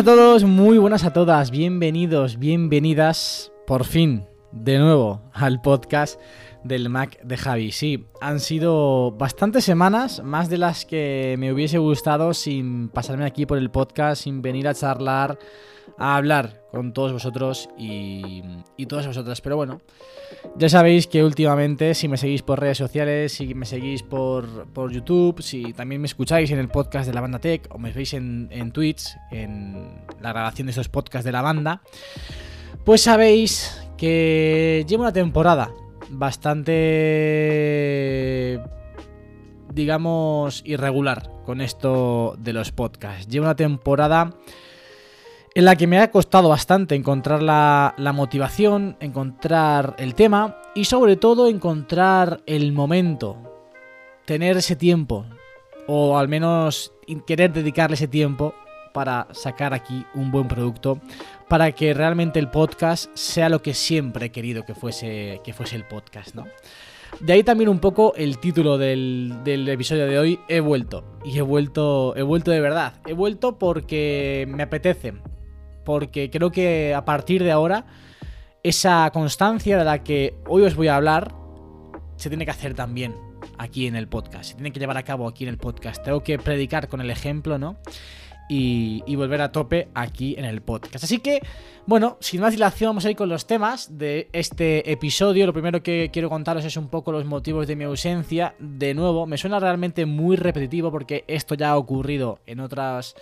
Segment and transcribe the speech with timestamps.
[0.00, 6.18] A todos, muy buenas a todas, bienvenidos, bienvenidas, por fin, de nuevo, al podcast
[6.64, 7.72] del Mac de Javi.
[7.72, 13.46] Sí, han sido bastantes semanas, más de las que me hubiese gustado sin pasarme aquí
[13.46, 15.38] por el podcast, sin venir a charlar,
[15.98, 18.42] a hablar con todos vosotros y,
[18.76, 19.40] y todas vosotras.
[19.40, 19.80] Pero bueno,
[20.56, 24.90] ya sabéis que últimamente, si me seguís por redes sociales, si me seguís por, por
[24.90, 28.14] YouTube, si también me escucháis en el podcast de la banda Tech o me veis
[28.14, 31.82] en, en Twitch, en la grabación de estos podcasts de la banda,
[32.84, 35.70] pues sabéis que llevo una temporada
[36.10, 36.72] bastante,
[39.72, 43.28] digamos, irregular con esto de los podcasts.
[43.28, 44.34] Llevo una temporada
[45.54, 50.84] en la que me ha costado bastante encontrar la, la motivación, encontrar el tema y
[50.84, 53.36] sobre todo encontrar el momento,
[54.24, 55.26] tener ese tiempo
[55.86, 56.92] o al menos
[57.26, 58.54] querer dedicarle ese tiempo
[58.92, 61.00] para sacar aquí un buen producto,
[61.48, 65.76] para que realmente el podcast sea lo que siempre he querido que fuese, que fuese
[65.76, 66.46] el podcast, ¿no?
[67.18, 71.04] De ahí también un poco el título del, del episodio de hoy, he vuelto.
[71.24, 72.94] Y he vuelto, he vuelto de verdad.
[73.04, 75.14] He vuelto porque me apetece.
[75.84, 77.86] Porque creo que a partir de ahora,
[78.62, 81.34] esa constancia de la que hoy os voy a hablar,
[82.16, 83.14] se tiene que hacer también
[83.58, 84.50] aquí en el podcast.
[84.50, 86.02] Se tiene que llevar a cabo aquí en el podcast.
[86.02, 87.76] Tengo que predicar con el ejemplo, ¿no?
[88.52, 91.04] Y, y volver a tope aquí en el podcast.
[91.04, 91.40] Así que,
[91.86, 95.46] bueno, sin más dilación, vamos a ir con los temas de este episodio.
[95.46, 98.56] Lo primero que quiero contaros es un poco los motivos de mi ausencia.
[98.58, 103.14] De nuevo, me suena realmente muy repetitivo porque esto ya ha ocurrido en otras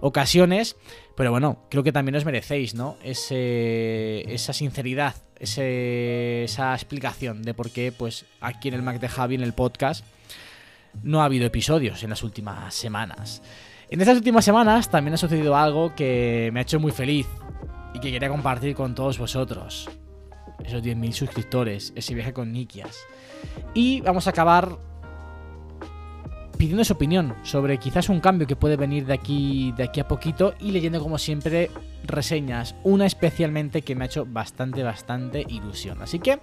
[0.00, 0.76] ocasiones.
[1.16, 2.96] Pero bueno, creo que también os merecéis, ¿no?
[3.02, 9.08] Ese, esa sinceridad, ese- esa explicación de por qué, pues, aquí en el Mac de
[9.08, 10.04] Javi, en el podcast,
[11.02, 13.42] no ha habido episodios en las últimas semanas.
[13.88, 17.28] En estas últimas semanas también ha sucedido algo que me ha hecho muy feliz
[17.94, 19.88] y que quería compartir con todos vosotros.
[20.64, 22.98] Esos 10.000 suscriptores, ese viaje con Nikias.
[23.74, 24.76] Y vamos a acabar
[26.58, 30.08] pidiendo su opinión sobre quizás un cambio que puede venir de aquí, de aquí a
[30.08, 31.70] poquito y leyendo como siempre
[32.04, 36.02] reseñas, una especialmente que me ha hecho bastante, bastante ilusión.
[36.02, 36.40] Así que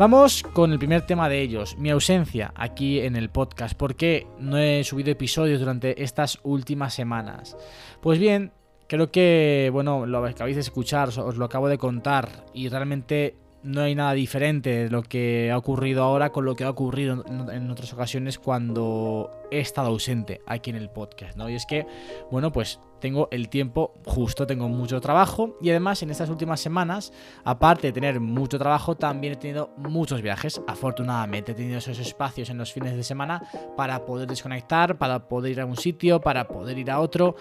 [0.00, 4.26] vamos con el primer tema de ellos, mi ausencia aquí en el podcast, ¿por qué
[4.38, 7.54] no he subido episodios durante estas últimas semanas?
[8.00, 8.50] Pues bien,
[8.86, 13.82] creo que, bueno, lo acabáis de escuchar, os lo acabo de contar y realmente no
[13.82, 17.22] hay nada diferente de lo que ha ocurrido ahora con lo que ha ocurrido
[17.52, 21.50] en otras ocasiones cuando he estado ausente aquí en el podcast, ¿no?
[21.50, 21.86] Y es que,
[22.30, 27.12] bueno, pues tengo el tiempo justo, tengo mucho trabajo y además en estas últimas semanas,
[27.44, 30.60] aparte de tener mucho trabajo, también he tenido muchos viajes.
[30.66, 33.42] Afortunadamente he tenido esos espacios en los fines de semana
[33.76, 37.36] para poder desconectar, para poder ir a un sitio, para poder ir a otro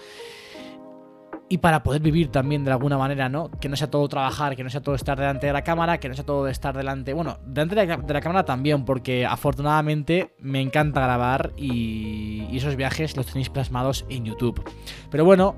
[1.50, 3.50] y para poder vivir también de alguna manera, ¿no?
[3.50, 6.08] Que no sea todo trabajar, que no sea todo estar delante de la cámara, que
[6.08, 11.02] no sea todo estar delante, bueno, delante de la, cámara también, porque afortunadamente me encanta
[11.02, 14.64] grabar y, y esos viajes los tenéis plasmados en YouTube.
[15.10, 15.56] Pero bueno,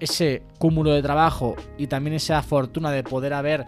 [0.00, 3.66] ese cúmulo de trabajo y también esa fortuna de poder haber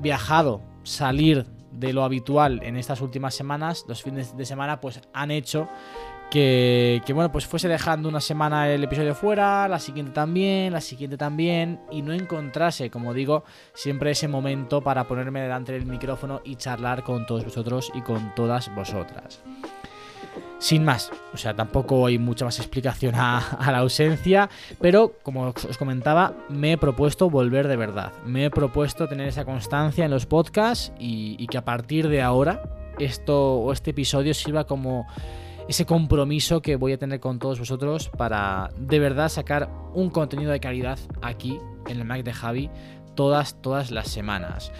[0.00, 1.46] viajado, salir
[1.78, 5.68] de lo habitual en estas últimas semanas, los fines de semana, pues han hecho
[6.30, 10.80] que, que, bueno, pues fuese dejando una semana el episodio fuera, la siguiente también, la
[10.80, 16.40] siguiente también, y no encontrase, como digo, siempre ese momento para ponerme delante del micrófono
[16.44, 19.42] y charlar con todos vosotros y con todas vosotras.
[20.58, 24.50] Sin más, o sea, tampoco hay mucha más explicación a, la ausencia,
[24.80, 28.12] pero como os comentaba, me he propuesto volver de verdad.
[28.26, 32.22] Me he propuesto tener esa constancia en los podcasts y, y que a partir de
[32.22, 32.62] ahora
[32.98, 35.06] esto o este episodio sirva como
[35.68, 40.50] ese compromiso que voy a tener con todos vosotros para de verdad sacar un contenido
[40.50, 42.70] de calidad aquí en el Mac de Javi
[43.14, 44.72] todas, todas las semanas.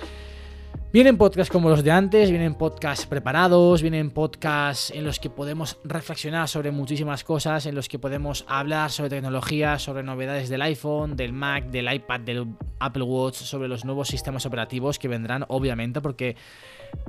[0.91, 5.77] Vienen podcasts como los de antes, vienen podcasts preparados, vienen podcasts en los que podemos
[5.85, 11.15] reflexionar sobre muchísimas cosas, en los que podemos hablar sobre tecnología, sobre novedades del iPhone,
[11.15, 12.47] del Mac, del iPad, del
[12.81, 16.37] Apple Watch, sobre los nuevos sistemas operativos que vendrán, obviamente, porque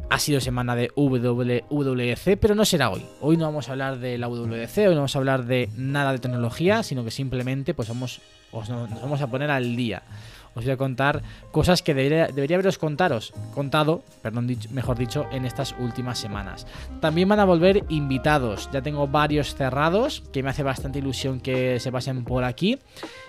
[0.10, 3.06] ha sido semana de WWDC, pero no será hoy.
[3.22, 6.12] Hoy no vamos a hablar de la WWDC, hoy no vamos a hablar de nada
[6.12, 8.20] de tecnología, sino que simplemente pues vamos,
[8.52, 10.04] os- nos vamos a poner al día.
[10.56, 15.46] Os voy a contar cosas que debería, debería haberos contaros, contado, perdón, mejor dicho, en
[15.46, 16.68] estas últimas semanas.
[17.00, 18.70] También van a volver invitados.
[18.72, 22.80] Ya tengo varios cerrados que me hace bastante ilusión que se pasen por aquí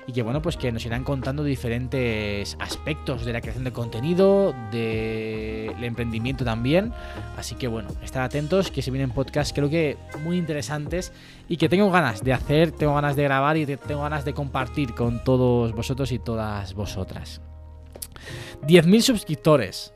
[0.06, 4.54] y que bueno, pues que nos irán contando diferentes aspectos de la creación de contenido,
[4.72, 6.92] del emprendimiento también.
[7.36, 11.12] Así que bueno, estar atentos que se vienen podcasts creo que muy interesantes
[11.48, 14.32] y que tengo ganas de hacer, tengo ganas de grabar y te- tengo ganas de
[14.34, 17.40] compartir con todos vosotros y todas vosotras.
[18.62, 19.92] 10.000 suscriptores.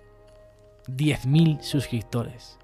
[0.86, 2.58] 10.000 suscriptores.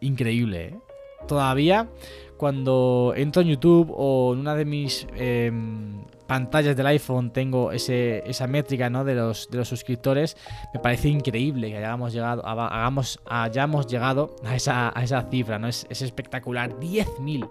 [0.00, 0.78] Increíble, ¿eh?
[1.26, 1.88] Todavía
[2.36, 8.22] cuando entro en YouTube o en una de mis em, pantallas del iPhone tengo ese,
[8.28, 9.04] esa métrica ¿no?
[9.04, 10.36] de, los, de los suscriptores,
[10.74, 15.68] me parece increíble que hayamos llegado, hagamos, hayamos llegado a esa, a esa cifra, ¿no?
[15.68, 16.70] Es, es espectacular.
[16.80, 17.48] 10.000.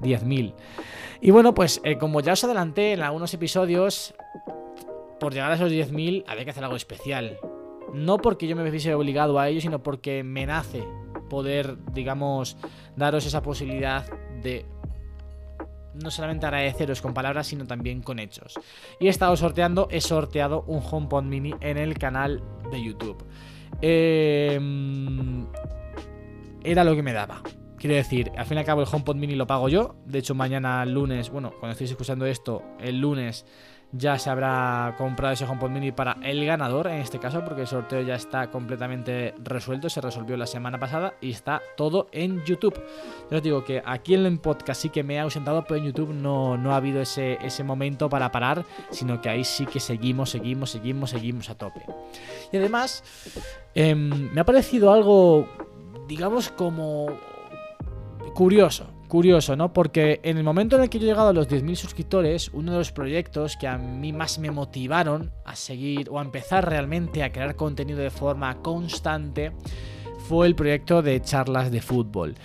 [0.00, 0.54] 10.000.
[1.20, 4.14] Y bueno, pues eh, como ya os adelanté en algunos episodios,
[5.18, 7.38] por llegar a esos 10.000 había que hacer algo especial.
[7.92, 10.84] No porque yo me hubiese obligado a ello, sino porque me nace
[11.30, 12.58] poder, digamos,
[12.96, 14.04] daros esa posibilidad
[14.42, 14.66] de
[15.94, 18.60] no solamente agradeceros con palabras, sino también con hechos.
[19.00, 23.24] Y he estado sorteando, he sorteado un HomePod mini en el canal de YouTube.
[23.80, 24.60] Eh,
[26.62, 27.42] era lo que me daba.
[27.76, 29.96] Quiero decir, al fin y al cabo el HomePod mini lo pago yo.
[30.04, 33.46] De hecho, mañana lunes, bueno, cuando estéis escuchando esto, el lunes
[33.92, 37.66] ya se habrá comprado ese HomePod mini para el ganador, en este caso, porque el
[37.66, 39.88] sorteo ya está completamente resuelto.
[39.90, 42.80] Se resolvió la semana pasada y está todo en YouTube.
[43.30, 45.86] Yo os digo que aquí en el podcast sí que me he ausentado, pero en
[45.86, 49.80] YouTube no, no ha habido ese, ese momento para parar, sino que ahí sí que
[49.80, 51.84] seguimos, seguimos, seguimos, seguimos a tope.
[52.52, 53.02] Y además,
[53.74, 55.48] em, me ha parecido algo,
[56.06, 57.08] digamos, como
[58.34, 59.74] curioso, curioso, ¿no?
[59.74, 62.72] Porque en el momento en el que yo he llegado a los 10.000 suscriptores, uno
[62.72, 67.22] de los proyectos que a mí más me motivaron a seguir o a empezar realmente
[67.22, 69.52] a crear contenido de forma constante
[70.26, 72.36] fue el proyecto de charlas de fútbol.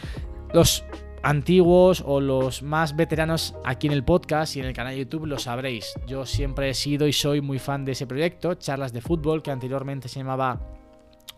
[0.53, 0.83] Los
[1.23, 5.25] antiguos o los más veteranos aquí en el podcast y en el canal de YouTube
[5.25, 5.93] lo sabréis.
[6.05, 9.51] Yo siempre he sido y soy muy fan de ese proyecto, charlas de fútbol, que
[9.51, 10.59] anteriormente se llamaba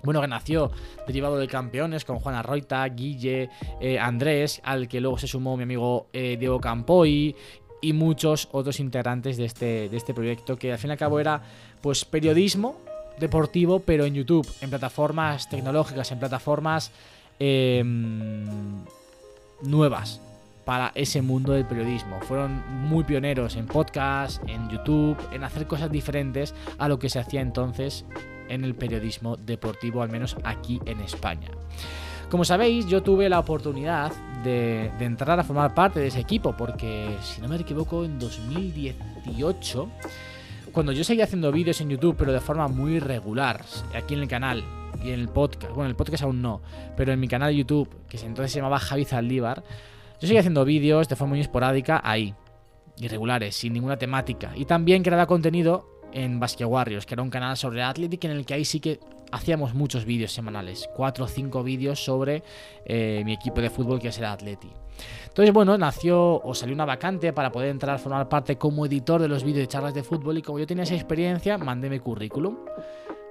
[0.03, 0.71] bueno, que nació
[1.05, 3.49] derivado de campeones con Juana Roita, Guille,
[3.81, 7.35] eh, Andrés, al que luego se sumó mi amigo eh, Diego Campoy
[7.81, 11.19] y muchos otros integrantes de este, de este proyecto que al fin y al cabo
[11.19, 11.41] era
[11.81, 12.79] pues periodismo
[13.19, 16.91] deportivo pero en YouTube, en plataformas tecnológicas, en plataformas
[17.39, 17.83] eh,
[19.61, 20.21] nuevas
[20.65, 22.19] para ese mundo del periodismo.
[22.21, 27.19] Fueron muy pioneros en podcast, en YouTube, en hacer cosas diferentes a lo que se
[27.19, 28.05] hacía entonces
[28.49, 31.49] en el periodismo deportivo, al menos aquí en España.
[32.29, 34.11] Como sabéis, yo tuve la oportunidad
[34.43, 39.89] de, entrar a formar parte de ese equipo, porque si no me equivoco, en 2018,
[40.73, 43.63] cuando yo seguía haciendo vídeos en YouTube, pero de forma muy regular,
[43.95, 44.63] aquí en el canal
[45.01, 46.61] y en el podcast, bueno, en el podcast aún no,
[46.97, 49.63] pero en mi canal de YouTube, que entonces se llamaba Javi Zaldívar,
[50.19, 52.35] yo seguía haciendo vídeos de forma muy esporádica ahí,
[52.97, 57.57] irregulares, sin ninguna temática, y también creaba contenido en Basque Warriors, que era un canal
[57.57, 58.99] sobre Athletic en el que ahí sí que
[59.31, 62.43] hacíamos muchos vídeos semanales, cuatro o cinco vídeos sobre
[62.85, 64.69] eh, mi equipo de fútbol que es el Atleti.
[65.27, 69.21] Entonces, bueno, nació o salió una vacante para poder entrar a formar parte como editor
[69.21, 71.99] de los vídeos de charlas de fútbol y como yo tenía esa experiencia, mandé mi
[71.99, 72.57] currículum.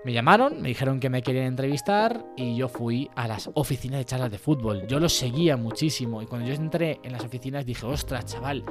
[0.05, 4.05] Me llamaron, me dijeron que me querían entrevistar y yo fui a las oficinas de
[4.05, 4.87] charlas de fútbol.
[4.87, 8.65] Yo los seguía muchísimo y cuando yo entré en las oficinas dije, ostras, chaval.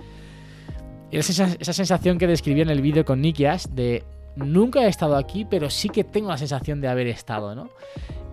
[1.12, 4.04] Era esa, esa sensación que describí en el vídeo con Nikias de
[4.36, 7.70] nunca he estado aquí, pero sí que tengo la sensación de haber estado, ¿no?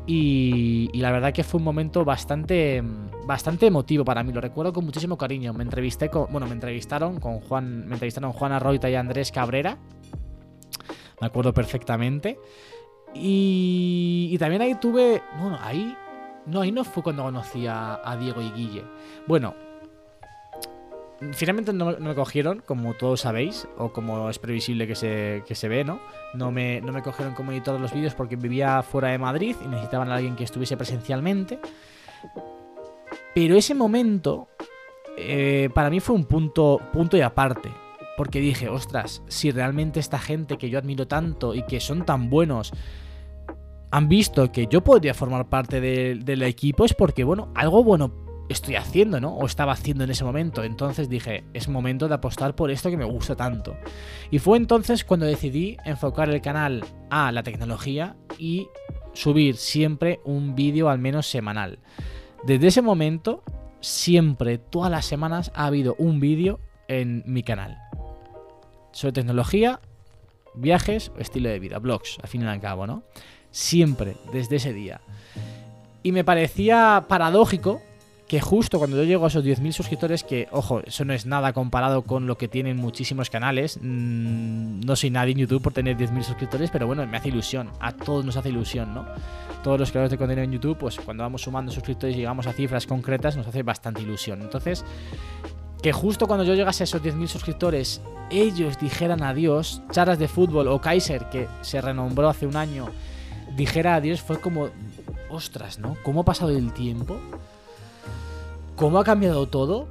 [0.07, 2.83] Y, y, la verdad que fue un momento bastante,
[3.25, 4.33] bastante emotivo para mí.
[4.33, 5.53] Lo recuerdo con muchísimo cariño.
[5.53, 9.79] Me entrevisté con, bueno, me entrevistaron con Juan, me entrevistaron Juana Roita y Andrés Cabrera.
[11.21, 12.37] Me acuerdo perfectamente.
[13.15, 15.97] Y, y también ahí tuve, bueno, ahí,
[16.47, 18.85] no, ahí no fue cuando conocí a, a Diego y Guille.
[19.29, 19.55] Bueno,
[21.33, 25.69] finalmente no, me cogieron, como todos sabéis, o como es previsible que se, que se
[25.69, 26.01] ve, ¿no?
[26.35, 29.57] No me, no me cogieron como editor de los vídeos porque vivía fuera de Madrid
[29.65, 31.59] y necesitaban a alguien que estuviese presencialmente.
[33.35, 34.49] Pero ese momento
[35.17, 37.71] eh, para mí fue un punto, punto y aparte.
[38.17, 42.29] Porque dije, ostras, si realmente esta gente que yo admiro tanto y que son tan
[42.29, 42.73] buenos
[43.91, 48.11] han visto que yo podría formar parte de- del equipo es porque, bueno, algo bueno
[48.49, 49.35] estoy haciendo, ¿no?
[49.35, 50.65] O estaba haciendo en ese momento.
[50.65, 53.77] Entonces dije, es momento de apostar por esto que me gusta tanto.
[54.31, 58.69] Y fue entonces cuando decidí enfocar el canal a la tecnología y
[59.13, 61.79] subir siempre un vídeo al menos semanal.
[62.45, 63.43] Desde ese momento,
[63.81, 67.79] siempre, todas las semanas, ha habido un vídeo en mi canal.
[68.93, 69.81] Sobre tecnología,
[70.55, 73.05] viajes estilo de vida, blogs, al fin y al cabo, ¿no?
[73.51, 75.01] Siempre, desde ese día.
[76.03, 77.81] Y me parecía paradójico
[78.33, 81.53] que justo cuando yo llego a esos 10.000 suscriptores, que, ojo, eso no es nada
[81.53, 83.79] comparado con lo que tienen muchísimos canales.
[83.83, 87.69] mm, no soy nadie en YouTube por tener 10.000 suscriptores, pero bueno, me hace ilusión.
[87.79, 89.05] A todos nos hace ilusión, ¿no?
[89.63, 92.55] Todos los creadores de contenido en YouTube, pues cuando vamos sumando suscriptores y llegamos a
[92.55, 94.41] cifras concretas, nos hace bastante ilusión.
[94.41, 94.83] Entonces,
[95.83, 100.69] que justo cuando yo llegase a esos 10.000 suscriptores, ellos dijeran adiós, charlas de fútbol
[100.69, 102.87] o Kaiser, que se renombró hace un año,
[103.55, 104.71] dijera adiós, fue como,
[105.29, 105.99] ostras, ¿no?
[106.03, 107.21] ¿Cómo ha pasado el tiempo?
[108.77, 109.89] ¿Cómo ha cambiado todo?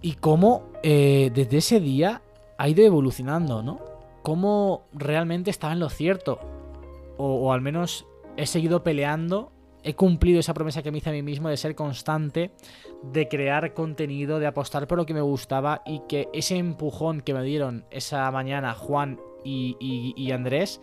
[0.00, 2.22] Y cómo eh, desde ese día
[2.58, 3.80] ha ido evolucionando, ¿no?
[4.22, 6.38] Cómo realmente estaba en lo cierto.
[7.18, 9.52] O, al menos he seguido peleando,
[9.84, 12.52] he cumplido esa promesa que me hice a mí mismo de ser constante,
[13.02, 17.34] de crear contenido, de apostar por lo que me gustaba y que ese empujón que
[17.34, 19.76] me dieron esa mañana Juan y-
[20.16, 20.80] y Andrés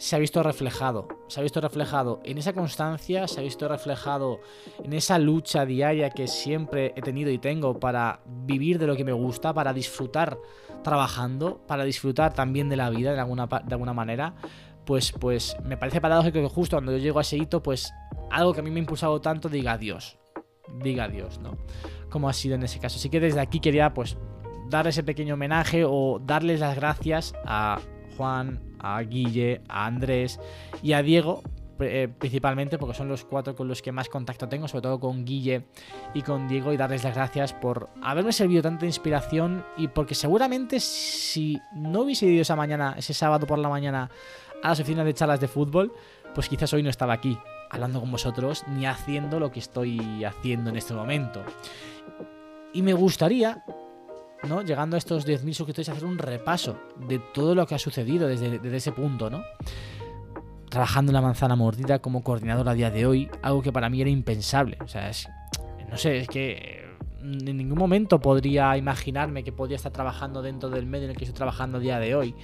[0.00, 1.08] se ha visto reflejado.
[1.28, 4.40] Se ha visto reflejado en esa constancia, se ha visto reflejado
[4.82, 9.04] en esa lucha diaria que siempre he tenido y tengo para vivir de lo que
[9.04, 10.38] me gusta, para disfrutar
[10.82, 14.34] trabajando, para disfrutar también de la vida de alguna, de alguna manera.
[14.86, 17.92] Pues, pues me parece paradójico que justo cuando yo llego a ese hito, pues
[18.30, 20.16] algo que a mí me ha impulsado tanto diga adiós.
[20.82, 21.58] Diga adiós, ¿no?
[22.08, 22.96] Como ha sido en ese caso.
[22.96, 24.16] Así que desde aquí quería pues
[24.70, 27.78] dar ese pequeño homenaje o darles las gracias a
[28.16, 30.40] Juan, a Guille, a Andrés
[30.82, 31.42] y a Diego,
[31.80, 35.24] eh, principalmente porque son los cuatro con los que más contacto tengo, sobre todo con
[35.24, 35.66] Guille
[36.14, 40.80] y con Diego, y darles las gracias por haberme servido tanta inspiración y porque seguramente
[40.80, 44.10] si no hubiese ido esa mañana, ese sábado por la mañana,
[44.62, 45.92] a las oficinas de charlas de fútbol,
[46.34, 47.38] pues quizás hoy no estaba aquí
[47.70, 51.42] hablando con vosotros ni haciendo lo que estoy haciendo en este momento.
[52.72, 53.64] Y me gustaría
[54.48, 54.62] ¿no?
[54.62, 56.76] Llegando a estos 10.000 suscriptores, hacer un repaso
[57.08, 59.42] de todo lo que ha sucedido desde, ese punto, ¿no?
[60.68, 64.00] Trabajando en la manzana mordida como coordinador a día de hoy, algo que para mí
[64.00, 64.78] era impensable.
[64.82, 65.28] O sea, es,
[65.88, 66.88] no sé, es que
[67.20, 71.24] en ningún momento podría imaginarme que podría estar trabajando dentro del medio en el que
[71.24, 72.34] estoy trabajando a día de hoy.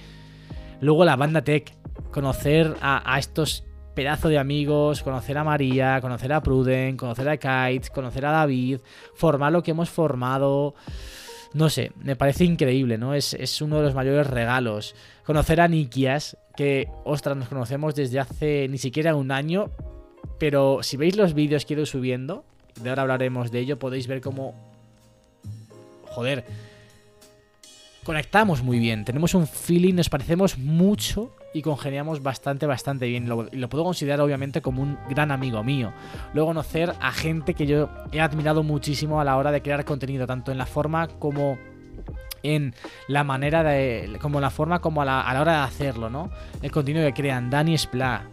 [0.81, 1.73] Luego la banda tech,
[2.11, 3.63] conocer a, a estos
[3.95, 8.79] pedazos de amigos, conocer a María, conocer a Pruden, conocer a Kites, conocer a David,
[9.15, 10.75] formar lo que hemos formado.
[11.53, 13.13] No sé, me parece increíble, ¿no?
[13.13, 14.95] Es, es uno de los mayores regalos.
[15.25, 19.71] Conocer a Nikias, que, ostras, nos conocemos desde hace ni siquiera un año,
[20.39, 22.43] pero si veis los vídeos que he ido subiendo,
[22.81, 24.53] de ahora hablaremos de ello, podéis ver cómo...
[26.05, 26.45] Joder.
[28.03, 33.27] Conectamos muy bien, tenemos un feeling, nos parecemos mucho y congeniamos bastante, bastante bien.
[33.27, 35.93] Lo, lo puedo considerar obviamente como un gran amigo mío.
[36.33, 40.27] Luego conocer a gente que yo he admirado muchísimo a la hora de crear contenido,
[40.27, 41.57] tanto en la forma como
[42.43, 42.73] en
[43.07, 44.17] la manera de.
[44.21, 46.29] como la forma como a la, hora de hacerlo, ¿no?
[46.61, 47.49] El contenido que crean.
[47.49, 48.29] Dani Spla,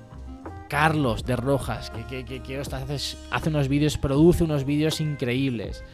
[0.69, 5.85] Carlos de Rojas, que, que, que, que, hace, hace unos vídeos, produce unos vídeos increíbles.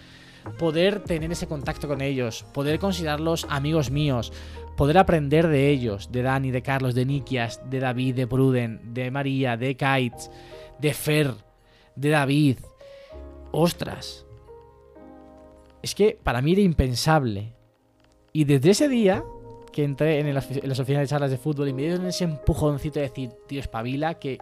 [0.58, 4.32] Poder tener ese contacto con ellos, poder considerarlos amigos míos,
[4.76, 9.10] poder aprender de ellos, de Dani, de Carlos, de Nikias, de David, de Pruden, de
[9.10, 10.30] María, de Kites,
[10.78, 11.34] de Fer,
[11.96, 12.58] de David.
[13.52, 14.26] Ostras.
[15.82, 17.54] Es que para mí era impensable.
[18.32, 19.24] Y desde ese día
[19.72, 20.46] que entré en, las
[20.80, 24.38] oficinas de charlas de fútbol y me dieron ese empujoncito de decir, tío, espabila, que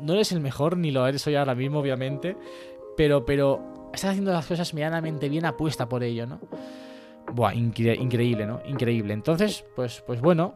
[0.00, 2.36] no eres el mejor, ni lo eres hoy ahora mismo, obviamente,
[2.96, 6.40] pero, pero estás haciendo las cosas medianamente bien, apuesta por ello, ¿no?
[7.32, 8.60] Buah, incre increíble, ¿no?
[8.66, 9.14] Increíble.
[9.14, 10.54] Entonces, pues, pues bueno.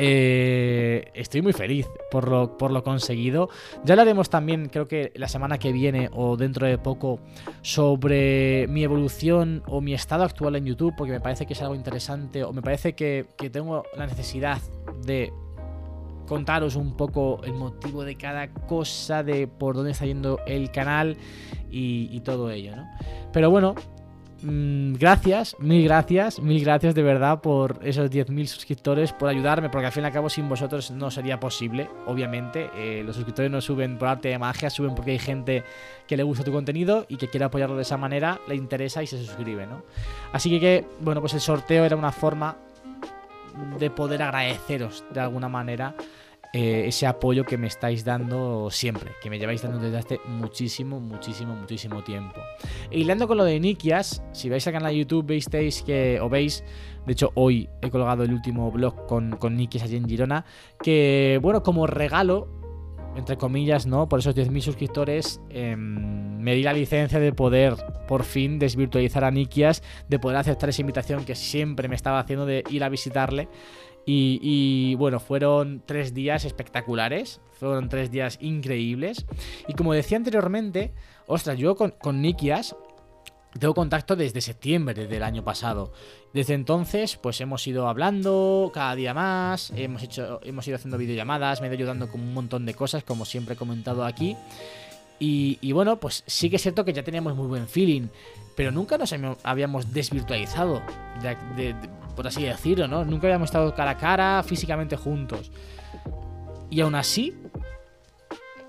[0.00, 3.48] Eh, estoy muy feliz por lo, por lo conseguido.
[3.84, 7.18] Ya hablaremos también, creo que la semana que viene o dentro de poco,
[7.62, 11.74] sobre mi evolución o mi estado actual en YouTube, porque me parece que es algo
[11.74, 14.60] interesante o me parece que, que tengo la necesidad
[15.04, 15.32] de
[16.28, 21.16] contaros un poco el motivo de cada cosa, de por dónde está yendo el canal
[21.70, 22.88] y, todo ello, ¿no?
[23.32, 23.74] Pero bueno,
[24.42, 29.86] mmm, gracias, mil gracias, mil gracias de verdad por esos 10.000 suscriptores, por ayudarme, porque
[29.86, 32.70] al fin y al cabo sin vosotros no sería posible, obviamente.
[32.76, 35.64] Eh, los suscriptores no suben por arte de magia, suben porque hay gente
[36.06, 39.06] que le gusta tu contenido y que quiere apoyarlo de esa manera, le interesa y
[39.06, 39.82] se suscribe, ¿no?
[40.32, 42.56] Así que bueno, pues el sorteo era una forma
[43.78, 45.94] de poder agradeceros de alguna manera
[46.52, 50.98] eh, ese apoyo que me estáis dando siempre, que me lleváis dando desde hace muchísimo,
[50.98, 52.40] muchísimo, muchísimo tiempo.
[52.90, 56.28] Y hilando con lo de Nikias, si vais al canal de YouTube, veis que, o
[56.28, 56.64] veis,
[57.06, 60.46] de hecho hoy he colgado el último blog con, con Nikias allí en Girona,
[60.82, 62.48] que bueno, como regalo,
[63.14, 64.08] entre comillas, ¿no?
[64.08, 67.74] Por esos 10.000 suscriptores, eh, me di la licencia de poder
[68.06, 72.46] por fin desvirtualizar a Nikias, de poder aceptar esa invitación que siempre me estaba haciendo
[72.46, 73.48] de ir a visitarle.
[74.10, 79.26] Y, bueno, fueron tres días espectaculares, fueron tres días increíbles.
[79.66, 80.94] Y como decía anteriormente,
[81.26, 82.74] ostras, yo con, con Nikias
[83.58, 85.92] tengo contacto desde septiembre del año pasado.
[86.32, 91.60] Desde entonces, pues hemos ido hablando cada día más, hemos, hecho, hemos ido haciendo videollamadas,
[91.60, 94.36] me he ido ayudando con un montón de cosas, como siempre he comentado aquí.
[95.20, 98.06] Y, bueno, pues sí que es cierto que ya teníamos muy buen feeling,
[98.56, 99.12] pero nunca nos
[99.42, 100.80] habíamos desvirtualizado,
[101.20, 101.88] de, de, de,
[102.18, 103.04] por así decirlo, ¿no?
[103.04, 105.52] Nunca habíamos estado cara a cara, físicamente juntos.
[106.68, 107.32] Y aún así,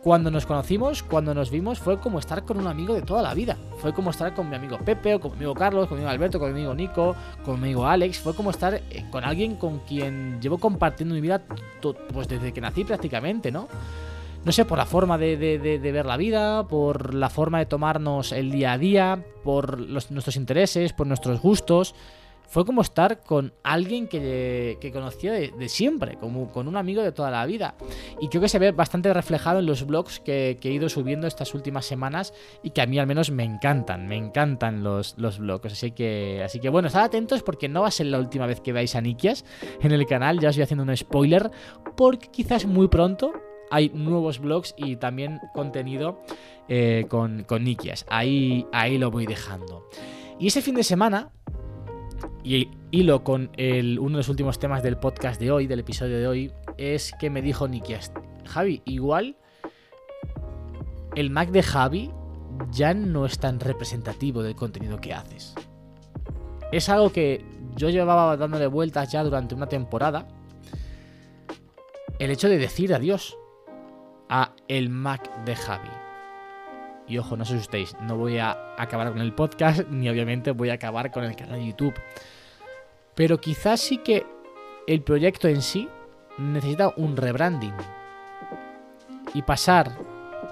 [0.03, 3.34] cuando nos conocimos, cuando nos vimos, fue como estar con un amigo de toda la
[3.34, 3.58] vida.
[3.79, 6.12] Fue como estar con mi amigo Pepe, o con mi amigo Carlos, con mi amigo
[6.12, 8.20] Alberto, con mi amigo Nico, con mi amigo Alex.
[8.20, 11.41] Fue como estar eh, con alguien con quien llevo compartiendo mi vida
[12.13, 13.68] pues desde que nací prácticamente, ¿no?
[14.46, 15.38] No sé, por la forma de,
[15.82, 20.94] ver la vida, por la forma de tomarnos el día a día, por nuestros intereses,
[20.94, 21.96] por nuestros gustos.
[22.50, 27.12] Fue como estar con alguien que, que conocía de, siempre, como con un amigo de
[27.12, 27.75] toda la vida.
[28.20, 31.27] Y creo que se ve bastante reflejado en los blogs que, que, he ido subiendo
[31.27, 35.38] estas últimas semanas y que a mí al menos me encantan, me encantan los, los
[35.38, 35.74] blogs.
[35.74, 38.62] Así que, así que bueno, estad atentos porque no va a ser la última vez
[38.62, 39.46] que veáis a Nikias
[39.82, 40.39] en el canal.
[40.39, 41.51] Ya os voy haciendo un spoiler
[41.96, 43.32] porque quizás muy pronto
[43.70, 46.24] hay nuevos blogs y también contenido
[46.68, 48.06] eh, con, con Nikias.
[48.10, 49.88] Ahí, ahí lo voy dejando.
[50.39, 51.32] Y ese fin de semana,
[52.43, 56.27] y hilo con uno de los últimos temas del podcast de hoy, del episodio de
[56.27, 58.12] hoy, es que me dijo Nikias,
[58.46, 59.38] Javi, igual
[61.15, 62.12] el Mac de Javi
[62.72, 65.55] ya no es tan representativo del contenido que haces.
[66.72, 67.43] Es algo que
[67.75, 70.27] yo llevaba dándole vueltas ya durante una temporada.
[72.19, 73.38] El hecho de decir adiós
[74.29, 75.89] a el Mac de Javi.
[77.07, 80.70] Y ojo, no os asustéis, no voy a acabar con el podcast, ni obviamente voy
[80.70, 81.96] a acabar con el canal de YouTube.
[83.15, 84.25] Pero quizás sí que
[84.87, 85.87] el proyecto en sí
[86.37, 87.75] necesita un rebranding.
[89.33, 89.91] Y pasar,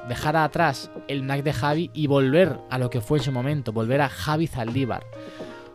[0.07, 3.71] dejar atrás el Mac de Javi y volver a lo que fue en su momento,
[3.71, 5.03] volver a Javi Zaldívar.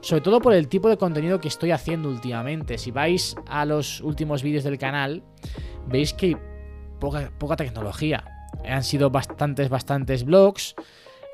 [0.01, 2.77] Sobre todo por el tipo de contenido que estoy haciendo últimamente.
[2.77, 5.23] Si vais a los últimos vídeos del canal,
[5.87, 6.37] veis que
[6.99, 8.25] poca, poca tecnología.
[8.69, 10.75] Han sido bastantes, bastantes blogs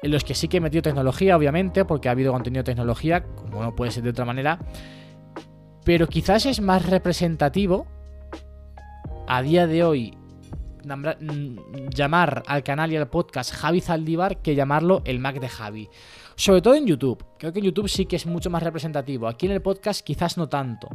[0.03, 3.25] en los que sí que he metido tecnología, obviamente, porque ha habido contenido de tecnología,
[3.25, 4.59] como no puede ser de otra manera.
[5.89, 7.87] Pero quizás es más representativo
[9.27, 10.15] a día de hoy
[11.95, 15.89] llamar al canal y al podcast Javi Zaldívar que llamarlo el Mac de Javi.
[16.37, 17.25] Sobre todo en YouTube.
[17.39, 19.29] Creo que en YouTube sí que es mucho más representativo.
[19.29, 20.91] Aquí en el podcast quizás no tanto.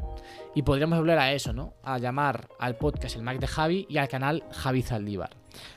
[0.53, 1.73] Y podríamos volver a eso, ¿no?
[1.81, 5.31] A llamar al podcast el Mac de Javi y al canal Javi Zaldívar.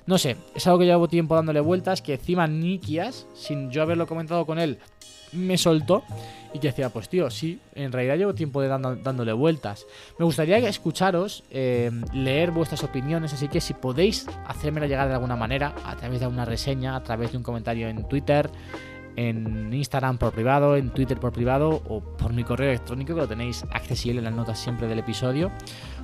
[0.04, 4.06] No sé, es algo que llevo tiempo dándole vueltas, que encima Nikias, sin yo haberlo
[4.06, 4.78] comentado con él,
[5.36, 6.02] me soltó
[6.56, 9.86] y que decía, pues tío, sí, en realidad llevo tiempo de dándole vueltas.
[10.18, 15.36] Me gustaría escucharos, eh, leer vuestras opiniones, así que si podéis hacérmelo llegar de alguna
[15.36, 18.50] manera, a través de una reseña, a través de un comentario en Twitter,
[19.16, 23.28] en Instagram por privado, en Twitter por privado o por mi correo electrónico que lo
[23.28, 25.50] tenéis accesible en las notas siempre del episodio,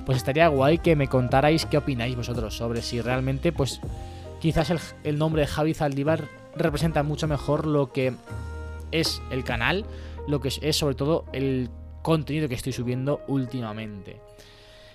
[0.05, 3.79] pues estaría guay que me contarais qué opináis vosotros sobre si realmente pues
[4.41, 8.13] quizás el, el nombre de Javi Zaldívar representa mucho mejor lo que
[8.93, 9.85] es el canal,
[10.27, 11.69] lo que es sobre todo el
[12.01, 14.21] contenido que estoy subiendo últimamente.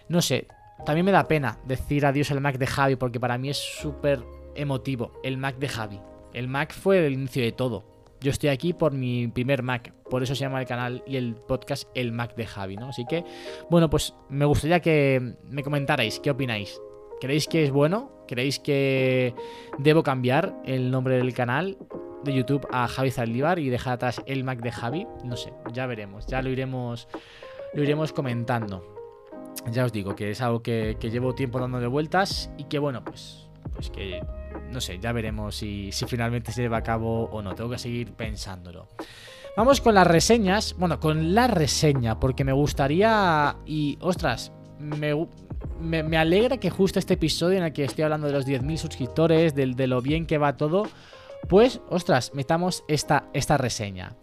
[0.08, 0.46] No sé,
[0.87, 4.22] también me da pena decir adiós al Mac de Javi porque para mí es súper
[4.54, 6.00] emotivo el Mac de Javi.
[6.32, 7.84] El Mac fue el inicio de todo.
[8.20, 11.34] Yo estoy aquí por mi primer Mac, por eso se llama el canal y el
[11.37, 12.88] podcast El Mac de Javi, ¿no?
[12.88, 13.24] Así que,
[13.70, 16.80] bueno, pues me gustaría que me comentarais qué opináis.
[17.20, 18.11] ¿Creéis que es bueno?
[18.26, 19.34] ¿Creéis que
[19.78, 21.78] debo cambiar el nombre del canal
[22.24, 25.07] de YouTube a Javi Zaldívar y dejar atrás el Mac de Javi?
[25.24, 27.09] No sé, ya veremos, ya lo iremos,
[27.74, 28.96] lo iremos comentando.
[29.70, 33.48] Ya os digo que es algo que, llevo tiempo dándole vueltas y que, bueno, pues,
[33.74, 34.20] pues que
[34.70, 37.54] no sé, ya veremos si, si, finalmente se lleva a cabo o no.
[37.54, 38.87] Tengo que seguir pensándolo.
[39.57, 40.76] Vamos con las reseñas.
[40.78, 43.57] Bueno, con la reseña, porque me gustaría.
[43.66, 45.14] Y, ostras, me,
[45.81, 48.76] me, me alegra que justo este episodio en el que estoy hablando de los 10.000
[48.76, 50.87] suscriptores, de, lo bien que va todo,
[51.48, 54.16] pues, ostras, metamos esta, esta reseña.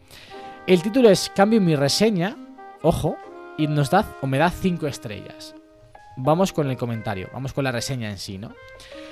[0.67, 2.35] El título es Cambio mi reseña,
[2.81, 3.17] ojo,
[3.57, 5.55] y nos da o me da 5 estrellas.
[6.17, 8.53] vamos con el comentario, vamos con la reseña en sí, ¿no?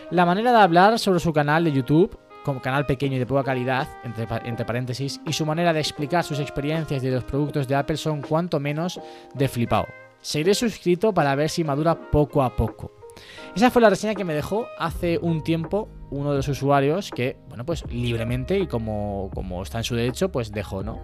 [0.10, 3.44] La manera de hablar sobre su canal de YouTube, como canal pequeño y de poca
[3.44, 7.76] calidad, entre, entre paréntesis, y su manera de explicar sus experiencias de los productos de
[7.76, 9.00] Apple son cuanto menos
[9.34, 9.88] de flipado.
[10.22, 12.92] Seguiré suscrito para ver si madura poco a poco.
[13.56, 17.38] Esa fue la reseña que me dejó hace un tiempo uno de los usuarios que,
[17.50, 21.00] bueno, pues libremente y como, como está en su derecho, pues dejó, ¿no?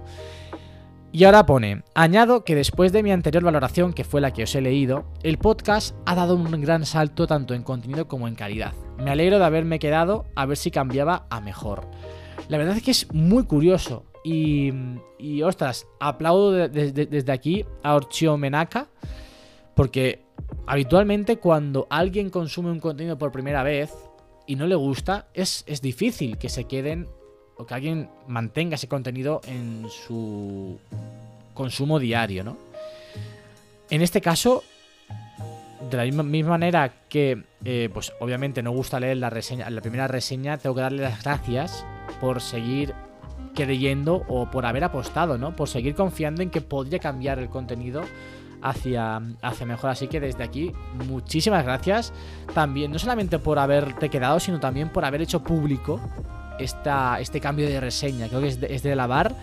[1.11, 4.53] Y ahora pone, añado que después de mi anterior valoración, que fue la que os
[4.53, 8.73] he leído, el podcast ha dado un gran salto tanto en contenido como en calidad.
[8.99, 11.87] Me alegro de haberme quedado a ver si cambiaba a mejor.
[12.47, 14.71] La verdad es que es muy curioso y,
[15.17, 18.87] y ostras, aplaudo de- de- de- desde aquí a Orchio Menaka
[19.73, 20.25] porque
[20.67, 23.91] habitualmente cuando alguien consume un contenido por primera vez
[24.49, 27.07] y no le gusta, es, es difícil que se queden
[27.55, 30.79] o que alguien mantenga ese contenido en su
[31.53, 32.57] consumo diario, ¿no?
[33.91, 34.63] En este caso,
[35.91, 40.57] de la misma, manera que, eh, pues obviamente no gusta leer la la primera reseña,
[40.57, 41.85] tengo que darle las gracias
[42.19, 42.95] por seguir
[43.53, 45.55] creyendo o por haber apostado, ¿no?
[45.55, 48.01] Por seguir confiando en que podría cambiar el contenido
[48.61, 49.89] hacia, hacia mejor.
[49.89, 50.71] Así que desde aquí,
[51.07, 52.13] muchísimas gracias.
[52.53, 55.99] También, no solamente por haberte quedado, sino también por haber hecho público
[56.59, 58.27] esta, este cambio de reseña.
[58.27, 59.35] Creo que es de, es de lavar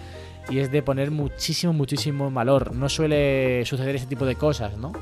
[0.48, 2.74] y es de poner muchísimo, muchísimo en valor.
[2.74, 4.92] No suele suceder ese tipo de cosas, ¿no?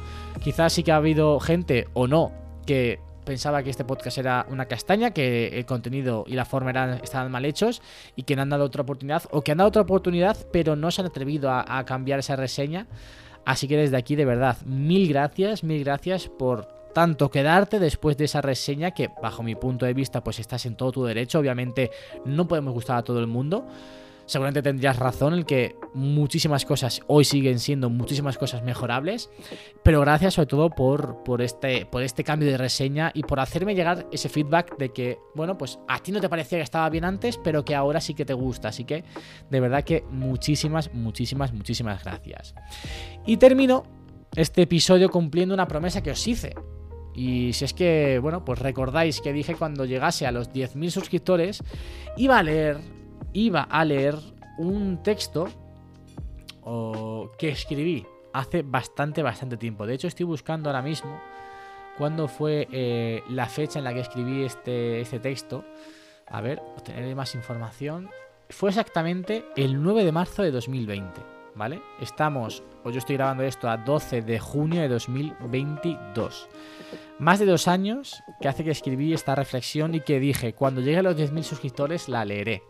[0.42, 2.32] Quizás sí que ha habido gente o no
[2.66, 7.00] que pensaba que este podcast era una castaña, que el contenido y la forma eran,
[7.02, 7.82] estaban mal hechos
[8.16, 10.90] y que no han dado otra oportunidad o que han dado otra oportunidad pero no
[10.90, 12.86] se han atrevido a cambiar esa reseña.
[13.44, 18.24] Así que desde aquí de verdad, mil gracias, mil gracias por tanto quedarte después de
[18.24, 21.38] esa reseña que bajo mi punto de vista pues estás en todo tu derecho.
[21.38, 21.90] Obviamente
[22.24, 23.66] no podemos gustar a todo el mundo.
[24.26, 29.30] Seguramente tendrías razón en que muchísimas cosas hoy siguen siendo muchísimas cosas mejorables,
[29.82, 33.74] pero gracias sobre todo por, por, este, por este cambio de reseña y por hacerme
[33.74, 37.04] llegar ese feedback de que, bueno, pues a ti no te parecía que estaba bien
[37.04, 38.68] antes, pero que ahora sí que te gusta.
[38.68, 39.04] Así que
[39.50, 42.54] de verdad que muchísimas, muchísimas, muchísimas gracias.
[43.26, 43.84] Y termino
[44.34, 46.54] este episodio cumpliendo una promesa que os hice.
[47.14, 51.62] Y si es que, bueno, pues recordáis que dije cuando llegase a los 10.000 suscriptores,
[52.16, 52.78] iba a leer,
[53.34, 54.16] iba a leer
[54.56, 55.48] un texto
[57.36, 59.86] que escribí hace bastante, bastante tiempo.
[59.86, 61.20] De hecho, estoy buscando ahora mismo
[61.98, 65.64] cuándo fue eh, la fecha en la que escribí este, este texto.
[66.26, 68.08] A ver, obtener más información.
[68.48, 71.20] Fue exactamente el 9 de marzo de 2020,
[71.54, 71.80] ¿vale?
[72.00, 76.48] Estamos, o yo estoy grabando esto a 12 de junio de 2022.
[77.18, 80.98] Más de dos años que hace que escribí esta reflexión y que dije, cuando llegue
[80.98, 82.62] a los 10.000 suscriptores la leeré.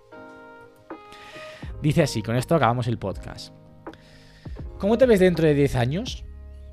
[1.84, 3.52] Dice así, con esto acabamos el podcast.
[4.78, 6.24] ¿Cómo te ves dentro de 10 años?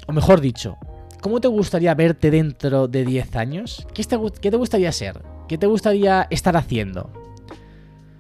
[0.08, 0.78] O mejor dicho,
[1.20, 3.86] ¿cómo te gustaría verte dentro de 10 años?
[3.94, 5.22] ¿Qué te, qué te gustaría ser?
[5.50, 7.12] ¿Qué te gustaría estar haciendo?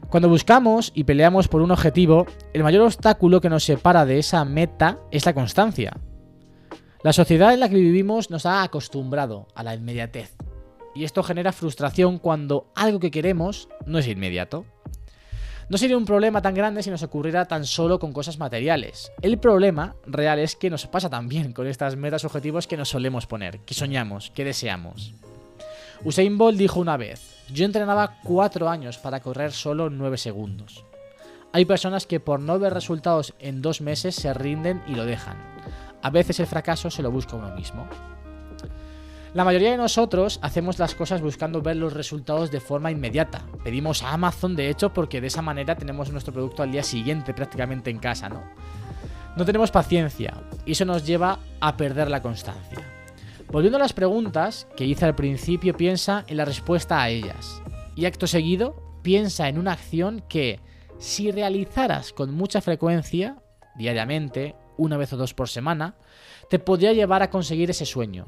[0.10, 4.44] Cuando buscamos y peleamos por un objetivo, el mayor obstáculo que nos separa de esa
[4.44, 5.96] meta es la constancia.
[7.04, 10.36] La sociedad en la que vivimos nos ha acostumbrado a la inmediatez.
[10.94, 14.66] Y esto genera frustración cuando algo que queremos no es inmediato.
[15.72, 19.10] No sería un problema tan grande si nos ocurriera tan solo con cosas materiales.
[19.22, 23.26] El problema real es que nos pasa también con estas metas objetivos que nos solemos
[23.26, 25.14] poner, que soñamos, que deseamos.
[26.04, 30.84] Usain Bolt dijo una vez, yo entrenaba 4 años para correr solo 9 segundos.
[31.54, 35.38] Hay personas que por no ver resultados en 2 meses se rinden y lo dejan.
[36.02, 37.88] A veces el fracaso se lo busca uno mismo.
[39.34, 43.46] La mayoría de nosotros hacemos las cosas buscando ver los resultados de forma inmediata.
[43.63, 47.34] Pedimos a Amazon, de hecho, porque de esa manera tenemos nuestro producto al día siguiente
[47.34, 48.44] prácticamente en casa, ¿no?
[49.38, 50.34] No tenemos paciencia
[50.65, 52.80] y eso nos lleva a perder la constancia.
[53.50, 57.62] Volviendo a las preguntas que hice al principio, piensa en la respuesta a ellas.
[57.96, 60.60] Y acto seguido, piensa en una acción que,
[61.00, 63.38] si realizaras con mucha frecuencia,
[63.78, 65.96] diariamente, una vez o dos por semana,
[66.50, 68.28] te podría llevar a conseguir ese sueño.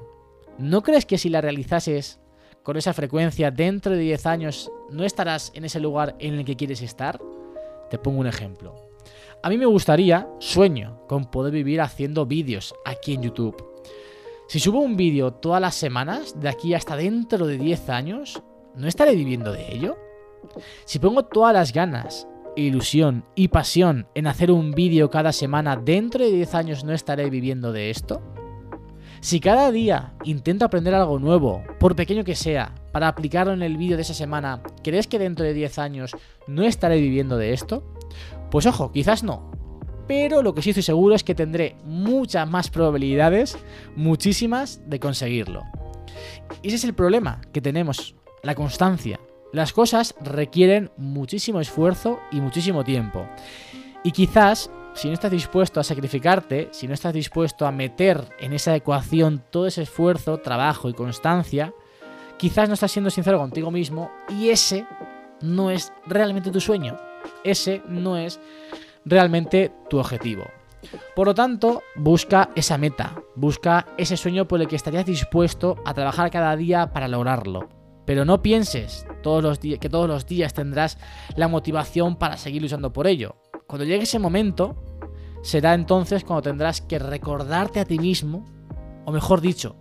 [0.57, 2.19] ¿No crees que si la realizases
[2.61, 6.55] con esa frecuencia dentro de 10 años no estarás en ese lugar en el que
[6.55, 7.19] quieres estar?
[7.89, 8.75] Te pongo un ejemplo.
[9.41, 13.61] A mí me gustaría, sueño, con poder vivir haciendo vídeos aquí en YouTube.
[14.47, 18.43] Si subo un vídeo todas las semanas, de aquí hasta dentro de 10 años,
[18.75, 19.97] ¿no estaré viviendo de ello?
[20.85, 26.23] Si pongo todas las ganas, ilusión y pasión en hacer un vídeo cada semana, ¿dentro
[26.23, 28.21] de 10 años no estaré viviendo de esto?
[29.23, 33.77] Si cada día intento aprender algo nuevo, por pequeño que sea, para aplicarlo en el
[33.77, 36.11] vídeo de esa semana, ¿crees que dentro de 10 años
[36.45, 37.89] no estaré viviendo de esto?
[38.51, 39.49] Pues ojo, quizás no.
[40.09, 43.57] pero lo que sí estoy seguro es que tendré muchas más probabilidades,
[43.95, 45.63] muchísimas, de conseguirlo.
[46.61, 49.21] Ese es el problema que tenemos, la constancia.
[49.53, 53.25] Las cosas requieren muchísimo esfuerzo y muchísimo tiempo.
[54.03, 58.53] Y quizás, si no estás dispuesto a sacrificarte, si no estás dispuesto a meter en
[58.53, 61.73] esa ecuación todo ese esfuerzo, trabajo y constancia,
[62.37, 64.85] quizás no estás siendo sincero contigo mismo y ese
[65.41, 66.97] no es realmente tu sueño.
[67.43, 68.39] Ese no es
[69.05, 70.45] realmente tu objetivo.
[71.15, 75.93] Por lo tanto, busca esa meta, busca ese sueño por el que estarías dispuesto a
[75.93, 77.69] trabajar cada día para lograrlo.
[78.05, 80.97] Pero no pienses todos los que todos los días tendrás
[81.35, 83.37] la motivación para seguir luchando por ello.
[83.73, 84.75] Cuando llegue ese momento,
[85.41, 88.45] será entonces cuando tendrás que recordarte a ti mismo,
[89.03, 89.75] o mejor dicho,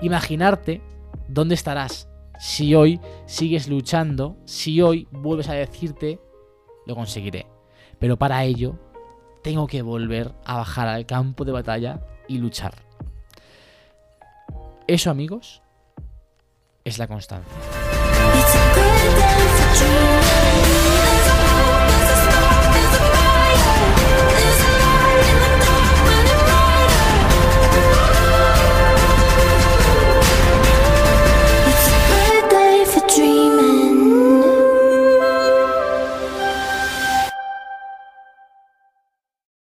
[0.00, 0.80] imaginarte
[1.28, 6.18] dónde estarás si hoy sigues luchando, si hoy vuelves a decirte,
[6.86, 7.46] lo conseguiré.
[7.98, 8.78] Pero para ello,
[9.42, 12.72] tengo que volver a bajar al campo de batalla y luchar.
[14.86, 15.60] Eso, amigos,
[16.84, 17.52] es la constancia.